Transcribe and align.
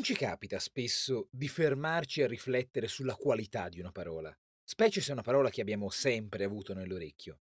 Non 0.00 0.08
ci 0.08 0.16
capita 0.16 0.58
spesso 0.58 1.28
di 1.30 1.46
fermarci 1.46 2.22
a 2.22 2.26
riflettere 2.26 2.88
sulla 2.88 3.14
qualità 3.14 3.68
di 3.68 3.80
una 3.80 3.92
parola, 3.92 4.34
specie 4.64 5.02
se 5.02 5.10
è 5.10 5.12
una 5.12 5.20
parola 5.20 5.50
che 5.50 5.60
abbiamo 5.60 5.90
sempre 5.90 6.44
avuto 6.44 6.72
nell'orecchio. 6.72 7.40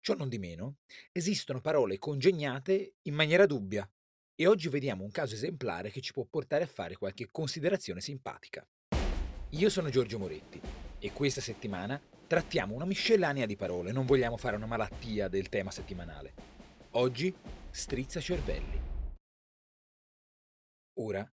Ciò 0.00 0.14
non 0.14 0.30
di 0.30 0.38
meno, 0.38 0.78
esistono 1.12 1.60
parole 1.60 1.98
congegnate 1.98 2.94
in 3.02 3.12
maniera 3.12 3.44
dubbia 3.44 3.86
e 4.34 4.46
oggi 4.46 4.70
vediamo 4.70 5.04
un 5.04 5.10
caso 5.10 5.34
esemplare 5.34 5.90
che 5.90 6.00
ci 6.00 6.14
può 6.14 6.24
portare 6.24 6.64
a 6.64 6.66
fare 6.66 6.96
qualche 6.96 7.28
considerazione 7.30 8.00
simpatica. 8.00 8.66
Io 9.50 9.68
sono 9.68 9.90
Giorgio 9.90 10.18
Moretti 10.18 10.58
e 10.98 11.12
questa 11.12 11.42
settimana 11.42 12.00
trattiamo 12.26 12.74
una 12.74 12.86
miscellanea 12.86 13.44
di 13.44 13.56
parole, 13.56 13.92
non 13.92 14.06
vogliamo 14.06 14.38
fare 14.38 14.56
una 14.56 14.64
malattia 14.64 15.28
del 15.28 15.50
tema 15.50 15.70
settimanale. 15.70 16.32
Oggi 16.92 17.36
strizza 17.70 18.18
cervelli. 18.18 18.80
Ora 21.00 21.30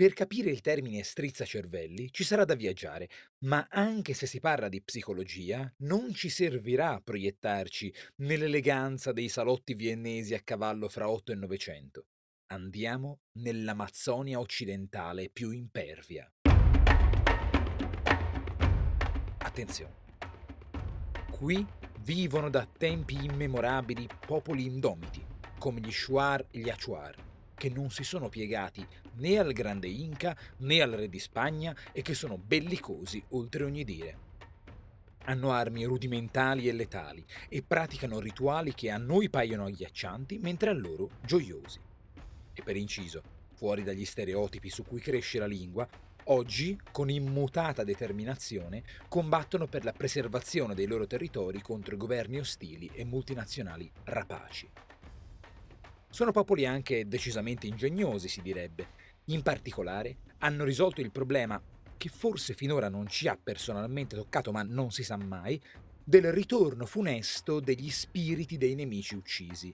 per 0.00 0.14
capire 0.14 0.48
il 0.48 0.62
termine 0.62 1.02
strizza 1.02 1.44
cervelli 1.44 2.10
ci 2.10 2.24
sarà 2.24 2.46
da 2.46 2.54
viaggiare, 2.54 3.06
ma 3.40 3.66
anche 3.68 4.14
se 4.14 4.24
si 4.24 4.40
parla 4.40 4.70
di 4.70 4.80
psicologia, 4.80 5.70
non 5.80 6.14
ci 6.14 6.30
servirà 6.30 7.02
proiettarci 7.04 7.92
nell'eleganza 8.22 9.12
dei 9.12 9.28
salotti 9.28 9.74
viennesi 9.74 10.32
a 10.32 10.40
cavallo 10.40 10.88
fra 10.88 11.10
8 11.10 11.32
e 11.32 11.34
900. 11.34 12.06
Andiamo 12.46 13.18
nell'Amazzonia 13.40 14.38
occidentale 14.38 15.28
più 15.28 15.50
impervia. 15.50 16.32
Attenzione. 19.36 19.96
Qui 21.30 21.66
vivono 21.98 22.48
da 22.48 22.64
tempi 22.64 23.22
immemorabili 23.22 24.08
popoli 24.26 24.64
indomiti, 24.64 25.22
come 25.58 25.80
gli 25.80 25.92
Shuar 25.92 26.46
e 26.50 26.58
gli 26.58 26.70
Achuar 26.70 27.28
che 27.60 27.68
non 27.68 27.90
si 27.90 28.04
sono 28.04 28.30
piegati 28.30 28.86
né 29.16 29.36
al 29.36 29.52
grande 29.52 29.86
Inca 29.86 30.34
né 30.60 30.80
al 30.80 30.92
re 30.92 31.10
di 31.10 31.18
Spagna 31.18 31.76
e 31.92 32.00
che 32.00 32.14
sono 32.14 32.38
bellicosi 32.38 33.22
oltre 33.32 33.64
ogni 33.64 33.84
dire. 33.84 34.28
Hanno 35.24 35.52
armi 35.52 35.84
rudimentali 35.84 36.70
e 36.70 36.72
letali 36.72 37.22
e 37.50 37.62
praticano 37.62 38.18
rituali 38.18 38.72
che 38.72 38.90
a 38.90 38.96
noi 38.96 39.28
paiono 39.28 39.66
agghiaccianti 39.66 40.38
mentre 40.38 40.70
a 40.70 40.72
loro 40.72 41.10
gioiosi. 41.22 41.78
E 42.54 42.62
per 42.62 42.76
inciso, 42.76 43.22
fuori 43.52 43.82
dagli 43.82 44.06
stereotipi 44.06 44.70
su 44.70 44.82
cui 44.82 45.00
cresce 45.00 45.38
la 45.38 45.46
lingua, 45.46 45.86
oggi, 46.24 46.80
con 46.90 47.10
immutata 47.10 47.84
determinazione, 47.84 48.84
combattono 49.06 49.66
per 49.66 49.84
la 49.84 49.92
preservazione 49.92 50.74
dei 50.74 50.86
loro 50.86 51.06
territori 51.06 51.60
contro 51.60 51.98
governi 51.98 52.38
ostili 52.38 52.90
e 52.94 53.04
multinazionali 53.04 53.90
rapaci. 54.04 54.89
Sono 56.12 56.32
popoli 56.32 56.66
anche 56.66 57.06
decisamente 57.06 57.68
ingegnosi, 57.68 58.26
si 58.28 58.42
direbbe. 58.42 58.88
In 59.26 59.42
particolare, 59.42 60.16
hanno 60.38 60.64
risolto 60.64 61.00
il 61.00 61.12
problema, 61.12 61.62
che 61.96 62.08
forse 62.08 62.52
finora 62.54 62.88
non 62.88 63.06
ci 63.06 63.28
ha 63.28 63.38
personalmente 63.40 64.16
toccato, 64.16 64.50
ma 64.50 64.62
non 64.62 64.90
si 64.90 65.04
sa 65.04 65.16
mai, 65.16 65.60
del 66.02 66.32
ritorno 66.32 66.84
funesto 66.84 67.60
degli 67.60 67.90
spiriti 67.90 68.58
dei 68.58 68.74
nemici 68.74 69.14
uccisi. 69.14 69.72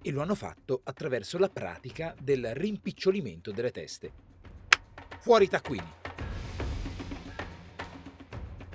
E 0.00 0.10
lo 0.12 0.22
hanno 0.22 0.36
fatto 0.36 0.82
attraverso 0.84 1.36
la 1.36 1.48
pratica 1.48 2.14
del 2.20 2.54
rimpicciolimento 2.54 3.50
delle 3.50 3.72
teste. 3.72 4.12
Fuori 5.18 5.48
taccuini! 5.48 5.92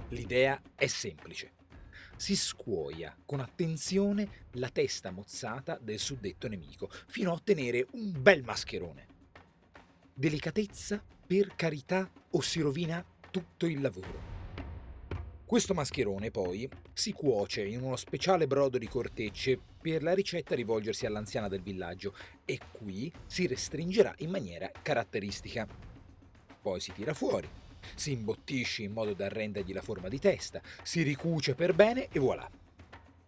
L'idea 0.10 0.62
è 0.76 0.88
semplice 0.88 1.57
si 2.18 2.36
scuoia 2.36 3.16
con 3.26 3.40
attenzione 3.40 4.46
la 4.54 4.70
testa 4.70 5.12
mozzata 5.12 5.78
del 5.82 6.00
suddetto 6.00 6.48
nemico, 6.48 6.90
fino 7.08 7.32
a 7.32 7.36
ottenere 7.36 7.88
un 7.92 8.12
bel 8.22 8.44
mascherone. 8.44 9.06
Delicatezza, 10.14 11.02
per 11.26 11.56
carità, 11.56 12.12
o 12.32 12.42
si 12.42 12.60
rovina 12.60 13.06
tutto 13.30 13.68
il 13.68 13.82
lavoro. 13.82 14.36
Questo 15.46 15.74
mascherone 15.74 16.30
poi 16.30 16.68
si 16.92 17.14
cuoce 17.14 17.64
in 17.64 17.82
uno 17.82 17.96
speciale 17.96 18.48
brodo 18.48 18.78
di 18.78 18.88
cortecce 18.88 19.58
per 19.80 20.04
la 20.04 20.14
ricetta 20.14 20.56
rivolgersi 20.56 21.06
all'anziana 21.06 21.48
del 21.48 21.62
villaggio 21.62 22.14
e 22.44 22.60
qui 22.72 23.10
si 23.28 23.48
restringerà 23.48 24.14
in 24.18 24.30
maniera 24.30 24.70
caratteristica. 24.82 25.66
Poi 26.62 26.82
si 26.82 26.92
tira 26.92 27.14
fuori, 27.14 27.48
si 27.96 28.12
imbottisce 28.12 28.84
in 28.84 28.92
modo 28.92 29.14
da 29.14 29.28
rendergli 29.28 29.74
la 29.74 29.82
forma 29.82 30.08
di 30.08 30.20
testa, 30.20 30.62
si 30.84 31.02
ricuce 31.02 31.56
per 31.56 31.74
bene 31.74 32.08
e 32.12 32.20
voilà. 32.20 32.50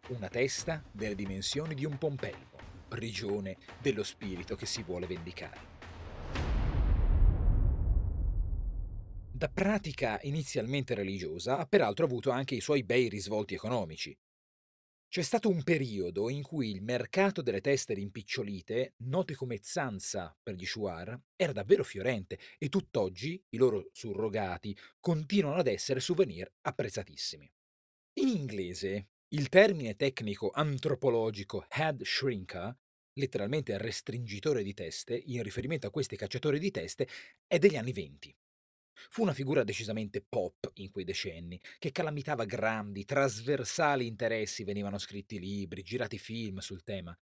Una 0.10 0.28
testa 0.28 0.84
delle 0.92 1.16
dimensioni 1.16 1.76
di 1.76 1.86
un 1.86 1.98
pompelmo, 1.98 2.58
prigione 2.88 3.58
dello 3.80 4.04
spirito 4.04 4.56
che 4.56 4.66
si 4.66 4.84
vuole 4.84 5.08
vendicare. 5.08 5.68
Da 9.32 9.48
pratica 9.48 10.20
inizialmente 10.24 10.94
religiosa 10.94 11.58
ha 11.58 11.66
peraltro 11.66 12.06
avuto 12.06 12.30
anche 12.30 12.56
i 12.56 12.62
suoi 12.62 12.84
bei 12.84 13.08
risvolti 13.08 13.54
economici. 13.54 14.14
C'è 15.12 15.24
stato 15.24 15.50
un 15.50 15.64
periodo 15.64 16.30
in 16.30 16.44
cui 16.44 16.70
il 16.70 16.84
mercato 16.84 17.42
delle 17.42 17.62
teste 17.62 17.96
rimpicciolite, 17.96 18.94
note 18.98 19.34
come 19.34 19.58
zanza 19.60 20.38
per 20.40 20.54
gli 20.54 20.68
shuar, 20.68 21.20
era 21.36 21.52
davvero 21.52 21.84
fiorente 21.84 22.38
e 22.60 22.70
tutt'oggi 22.70 23.44
i 23.50 23.58
loro 23.58 23.90
surrogati 23.92 24.78
continuano 25.00 25.56
ad 25.58 25.66
essere 25.66 26.00
souvenir 26.00 26.48
apprezzatissimi. 26.62 27.52
In 28.20 28.28
inglese, 28.28 29.08
il 29.30 29.50
termine 29.50 29.96
tecnico 29.96 30.52
antropologico 30.52 31.66
head 31.70 32.04
shrinker, 32.04 32.78
letteralmente 33.14 33.80
restringitore 33.80 34.62
di 34.62 34.76
teste, 34.76 35.20
in 35.26 35.42
riferimento 35.42 35.88
a 35.88 35.92
questi 35.92 36.18
cacciatori 36.18 36.60
di 36.60 36.70
teste, 36.70 37.08
è 37.48 37.58
degli 37.58 37.78
anni 37.78 37.94
venti. 37.94 38.39
Fu 39.10 39.22
una 39.22 39.34
figura 39.34 39.64
decisamente 39.64 40.22
pop 40.22 40.72
in 40.76 40.92
quei 40.92 41.06
decenni, 41.06 41.60
che 41.78 41.92
calamitava 41.92 42.46
grandi, 42.46 43.06
trasversali 43.06 44.06
interessi, 44.06 44.64
venivano 44.64 44.98
scritti 44.98 45.40
libri, 45.40 45.82
girati 45.82 46.18
film 46.18 46.58
sul 46.60 46.84
tema. 46.84 47.18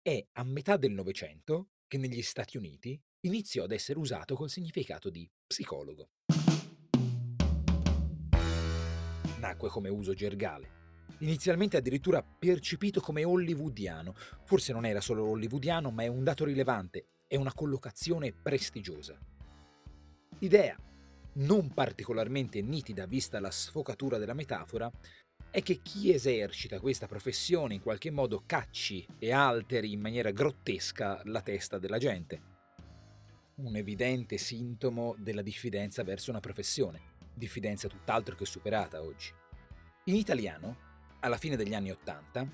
È 0.00 0.26
a 0.32 0.44
metà 0.44 0.76
del 0.76 0.92
Novecento 0.92 1.70
che 1.86 1.98
negli 1.98 2.22
Stati 2.22 2.56
Uniti 2.56 3.00
iniziò 3.20 3.64
ad 3.64 3.72
essere 3.72 3.98
usato 3.98 4.34
col 4.34 4.50
significato 4.50 5.10
di 5.10 5.28
psicologo. 5.46 6.10
Nacque 9.38 9.68
come 9.68 9.88
uso 9.88 10.14
gergale, 10.14 10.80
inizialmente 11.18 11.76
addirittura 11.76 12.22
percepito 12.22 13.00
come 13.00 13.24
hollywoodiano. 13.24 14.14
Forse 14.44 14.72
non 14.72 14.84
era 14.84 15.00
solo 15.00 15.24
hollywoodiano, 15.24 15.90
ma 15.90 16.02
è 16.02 16.06
un 16.06 16.22
dato 16.24 16.44
rilevante, 16.44 17.06
è 17.26 17.36
una 17.36 17.52
collocazione 17.52 18.32
prestigiosa. 18.32 19.18
L'idea, 20.38 20.76
non 21.34 21.72
particolarmente 21.72 22.60
nitida 22.60 23.06
vista 23.06 23.40
la 23.40 23.50
sfocatura 23.50 24.18
della 24.18 24.34
metafora, 24.34 24.90
è 25.50 25.62
che 25.62 25.80
chi 25.82 26.12
esercita 26.12 26.80
questa 26.80 27.06
professione 27.06 27.74
in 27.74 27.82
qualche 27.82 28.10
modo 28.10 28.42
cacci 28.46 29.06
e 29.18 29.32
alteri 29.32 29.92
in 29.92 30.00
maniera 30.00 30.30
grottesca 30.30 31.20
la 31.24 31.42
testa 31.42 31.78
della 31.78 31.98
gente. 31.98 32.50
Un 33.56 33.76
evidente 33.76 34.38
sintomo 34.38 35.14
della 35.18 35.42
diffidenza 35.42 36.02
verso 36.04 36.30
una 36.30 36.40
professione, 36.40 37.00
diffidenza 37.34 37.86
tutt'altro 37.86 38.34
che 38.34 38.46
superata 38.46 39.02
oggi. 39.02 39.30
In 40.04 40.16
italiano, 40.16 40.90
alla 41.20 41.36
fine 41.36 41.56
degli 41.56 41.74
anni 41.74 41.90
Ottanta, 41.90 42.48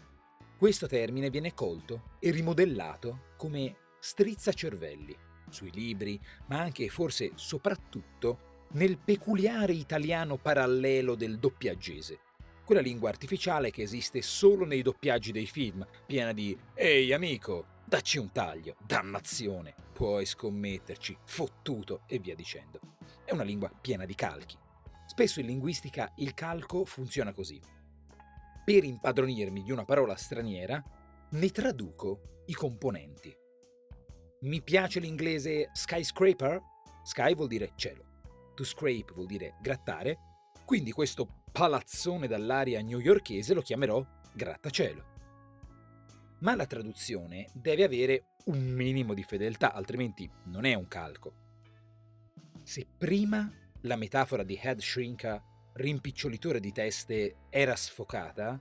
questo 0.59 0.89
termine 0.89 1.31
viene 1.31 1.55
colto 1.55 2.17
e 2.19 2.31
rimodellato 2.31 3.35
come 3.37 3.77
strizza 4.01 4.53
cervelli 4.53 5.17
sui 5.51 5.71
libri, 5.73 6.21
ma 6.47 6.61
anche 6.61 6.85
e 6.85 6.89
forse 6.89 7.33
soprattutto 7.35 8.67
nel 8.73 8.99
peculiare 8.99 9.73
italiano 9.73 10.37
parallelo 10.37 11.15
del 11.15 11.39
doppiaggese, 11.39 12.21
quella 12.65 12.83
lingua 12.83 13.09
artificiale 13.09 13.71
che 13.71 13.81
esiste 13.83 14.21
solo 14.21 14.67
nei 14.67 14.83
doppiaggi 14.83 15.33
dei 15.33 15.47
film, 15.47 15.87
piena 16.05 16.33
di 16.33 16.55
Ehi 16.75 17.13
amico, 17.15 17.77
dacci 17.87 18.19
un 18.19 18.31
taglio, 18.31 18.77
dannazione, 18.85 19.75
puoi 19.95 20.27
scommetterci, 20.27 21.17
fottuto 21.25 22.03
e 22.07 22.19
via 22.19 22.35
dicendo. 22.35 22.79
È 23.25 23.33
una 23.33 23.43
lingua 23.43 23.71
piena 23.81 24.05
di 24.05 24.15
calchi. 24.15 24.59
Spesso 25.07 25.41
in 25.41 25.47
linguistica 25.47 26.13
il 26.17 26.35
calco 26.35 26.85
funziona 26.85 27.33
così. 27.33 27.59
per 28.69 28.85
impadronirmi 28.85 29.63
di 29.63 29.73
una 29.73 29.87
parola 29.87 30.15
straniera, 30.15 30.85
ne 31.31 31.49
traduco 31.49 32.43
i 32.49 32.53
componenti. 32.53 33.35
Mi 34.41 34.63
piace 34.63 35.01
l'inglese 35.01 35.71
skyscraper? 35.73 36.63
Sky 37.03 37.35
vuol 37.35 37.49
dire 37.49 37.73
cielo. 37.75 38.05
To 38.55 38.63
scrape 38.63 39.13
vuol 39.13 39.27
dire 39.27 39.57
grattare, 39.61 40.17
quindi 40.65 40.93
questo 40.93 41.43
palazzone 41.51 42.29
dall'aria 42.29 42.81
newyorkese 42.81 43.53
lo 43.53 43.63
chiamerò 43.63 44.01
grattacielo. 44.33 45.05
Ma 46.39 46.55
la 46.55 46.67
traduzione 46.67 47.49
deve 47.53 47.83
avere 47.83 48.27
un 48.45 48.61
minimo 48.61 49.13
di 49.13 49.25
fedeltà, 49.25 49.73
altrimenti 49.73 50.31
non 50.45 50.65
è 50.65 50.75
un 50.75 50.87
calco. 50.87 51.33
Se 52.63 52.87
prima 52.97 53.53
la 53.81 53.97
metafora 53.97 54.45
di 54.45 54.57
head 54.63 54.79
shrinker, 54.79 55.43
rimpicciolitore 55.73 56.61
di 56.61 56.71
teste, 56.71 57.39
era 57.51 57.75
sfocata, 57.75 58.61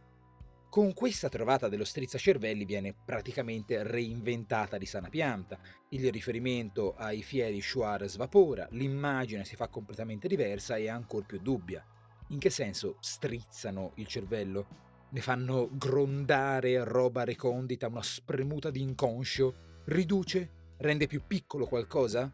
con 0.77 0.93
questa 0.93 1.27
trovata 1.27 1.69
dello 1.69 1.83
strizzacervelli 1.83 2.63
viene 2.63 2.93
praticamente 2.93 3.81
reinventata 3.81 4.77
di 4.77 4.85
sana 4.85 5.09
pianta. 5.09 5.57
Il 5.89 6.11
riferimento 6.11 6.93
ai 6.93 7.23
fieri 7.23 7.59
Shuar 7.59 8.07
svapora, 8.07 8.67
l'immagine 8.69 9.43
si 9.43 9.55
fa 9.55 9.69
completamente 9.69 10.27
diversa 10.27 10.75
e 10.75 10.87
ancora 10.87 11.25
più 11.25 11.39
dubbia. 11.39 11.83
In 12.27 12.37
che 12.37 12.51
senso 12.51 12.97
strizzano 12.99 13.93
il 13.95 14.05
cervello? 14.05 14.67
Ne 15.09 15.21
fanno 15.21 15.67
grondare 15.71 16.83
roba 16.83 17.23
recondita, 17.23 17.87
una 17.87 18.03
spremuta 18.03 18.69
di 18.69 18.83
inconscio? 18.83 19.81
Riduce? 19.85 20.75
Rende 20.77 21.07
più 21.07 21.23
piccolo 21.25 21.65
qualcosa? 21.65 22.31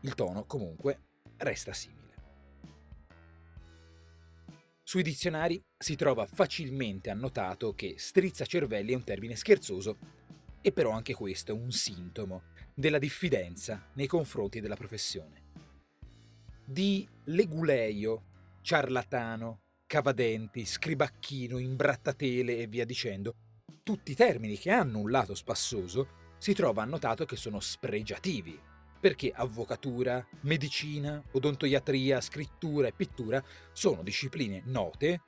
Il 0.00 0.14
tono, 0.14 0.46
comunque, 0.46 1.08
resta 1.36 1.74
simile. 1.74 1.99
Sui 4.90 5.04
dizionari 5.04 5.62
si 5.78 5.94
trova 5.94 6.26
facilmente 6.26 7.10
annotato 7.10 7.76
che 7.76 7.94
strizza 7.96 8.44
cervelli 8.44 8.90
è 8.90 8.96
un 8.96 9.04
termine 9.04 9.36
scherzoso, 9.36 9.96
e 10.60 10.72
però 10.72 10.90
anche 10.90 11.14
questo 11.14 11.52
è 11.52 11.54
un 11.54 11.70
sintomo 11.70 12.42
della 12.74 12.98
diffidenza 12.98 13.86
nei 13.92 14.08
confronti 14.08 14.58
della 14.58 14.74
professione. 14.74 15.42
Di 16.64 17.08
leguleio, 17.26 18.24
ciarlatano, 18.62 19.60
cavadenti, 19.86 20.64
scribacchino, 20.64 21.58
imbrattatele 21.58 22.58
e 22.58 22.66
via 22.66 22.84
dicendo, 22.84 23.36
tutti 23.84 24.12
termini 24.16 24.58
che 24.58 24.72
hanno 24.72 24.98
un 24.98 25.10
lato 25.12 25.36
spassoso, 25.36 26.34
si 26.38 26.52
trova 26.52 26.82
annotato 26.82 27.24
che 27.26 27.36
sono 27.36 27.60
spregiativi, 27.60 28.58
perché 29.00 29.32
avvocatura, 29.34 30.24
medicina, 30.42 31.22
odontoiatria, 31.32 32.20
scrittura 32.20 32.86
e 32.86 32.92
pittura 32.92 33.42
sono 33.72 34.02
discipline 34.02 34.62
note 34.66 35.22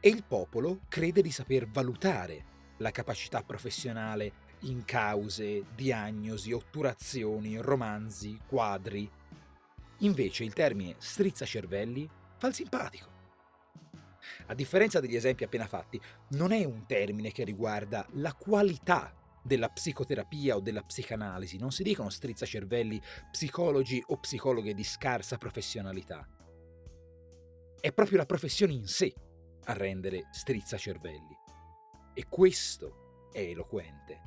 e 0.00 0.08
il 0.08 0.24
popolo 0.24 0.80
crede 0.88 1.22
di 1.22 1.30
saper 1.30 1.68
valutare 1.68 2.44
la 2.78 2.90
capacità 2.90 3.42
professionale 3.42 4.50
in 4.62 4.84
cause, 4.84 5.64
diagnosi, 5.74 6.52
otturazioni, 6.52 7.56
romanzi, 7.58 8.38
quadri. 8.46 9.08
Invece 9.98 10.42
il 10.42 10.52
termine 10.52 10.96
strizzacervelli 10.98 12.08
fa 12.36 12.48
il 12.48 12.54
simpatico. 12.54 13.10
A 14.46 14.54
differenza 14.54 15.00
degli 15.00 15.16
esempi 15.16 15.44
appena 15.44 15.66
fatti, 15.66 16.00
non 16.30 16.52
è 16.52 16.64
un 16.64 16.86
termine 16.86 17.30
che 17.30 17.44
riguarda 17.44 18.06
la 18.14 18.32
qualità 18.34 19.14
della 19.42 19.68
psicoterapia 19.68 20.56
o 20.56 20.60
della 20.60 20.82
psicanalisi, 20.82 21.58
non 21.58 21.72
si 21.72 21.82
dicono 21.82 22.10
strizzacervelli 22.10 23.00
psicologi 23.30 24.02
o 24.06 24.18
psicologhe 24.18 24.74
di 24.74 24.84
scarsa 24.84 25.38
professionalità. 25.38 26.26
È 27.80 27.92
proprio 27.92 28.18
la 28.18 28.26
professione 28.26 28.72
in 28.72 28.86
sé 28.86 29.12
a 29.64 29.72
rendere 29.72 30.28
strizzacervelli. 30.30 31.36
E 32.14 32.26
questo 32.28 33.28
è 33.32 33.40
eloquente. 33.40 34.20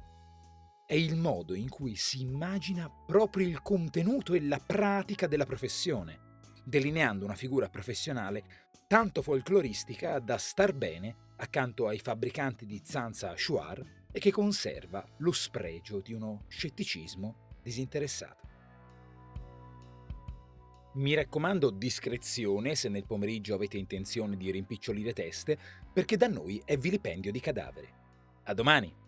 È 0.86 0.94
il 0.94 1.16
modo 1.16 1.56
in 1.56 1.70
cui 1.70 1.96
si 1.96 2.22
immagina 2.22 2.92
proprio 3.08 3.48
il 3.48 3.62
contenuto 3.62 4.34
e 4.34 4.42
la 4.42 4.60
pratica 4.60 5.28
della 5.28 5.46
professione, 5.46 6.20
delineando 6.64 7.26
una 7.26 7.36
figura 7.36 7.70
professionale 7.70 8.44
tanto 8.88 9.22
folcloristica 9.22 10.20
da 10.20 10.38
star 10.38 10.74
bene 10.74 11.34
accanto 11.38 11.88
ai 11.88 12.00
fabbricanti 12.00 12.66
di 12.66 12.82
zanza 12.84 13.36
Shuar 13.36 14.05
e 14.16 14.20
che 14.20 14.32
conserva 14.32 15.06
lo 15.18 15.34
spregio 15.34 16.00
di 16.00 16.14
uno 16.14 16.46
scetticismo 16.48 17.58
disinteressato. 17.62 18.48
Mi 20.94 21.14
raccomando 21.14 21.70
discrezione 21.70 22.76
se 22.76 22.88
nel 22.88 23.06
pomeriggio 23.06 23.56
avete 23.56 23.76
intenzione 23.76 24.38
di 24.38 24.52
rimpicciolire 24.52 25.12
teste, 25.12 25.58
perché 25.92 26.16
da 26.16 26.28
noi 26.30 26.62
è 26.64 26.78
vilipendio 26.78 27.30
di 27.34 27.42
cadavere. 27.42 27.94
A 28.44 28.54
domani! 28.54 29.05